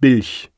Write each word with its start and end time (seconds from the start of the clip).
Bilch 0.00 0.50